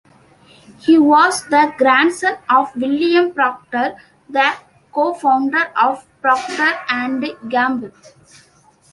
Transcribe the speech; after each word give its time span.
He 0.79 0.97
was 0.97 1.45
the 1.49 1.75
grandson 1.77 2.39
of 2.49 2.75
William 2.75 3.35
Procter, 3.35 3.97
the 4.27 4.53
co-founder 4.91 5.71
of 5.79 6.07
Procter 6.23 6.71
and 6.89 7.23
Gamble. 7.49 7.91